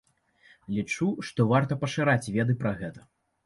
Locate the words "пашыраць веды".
1.87-2.61